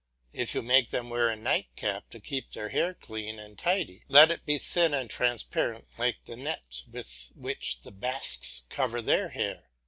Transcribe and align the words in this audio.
If 0.33 0.55
you 0.55 0.63
make 0.63 0.89
them 0.89 1.11
wear 1.11 1.29
a 1.29 1.35
night 1.35 1.67
cap 1.75 2.09
to 2.09 2.19
keep 2.19 2.53
their 2.53 2.69
hair 2.69 2.95
clean 2.95 3.37
and 3.37 3.55
tidy, 3.55 4.03
let 4.07 4.31
it 4.31 4.47
be 4.47 4.57
thin 4.57 4.95
and 4.95 5.07
transparent 5.07 5.85
like 5.99 6.25
the 6.25 6.35
nets 6.35 6.85
with 6.91 7.31
which 7.35 7.81
the 7.81 7.91
Basques 7.91 8.63
cover 8.67 8.99
their 8.99 9.29
hair. 9.29 9.69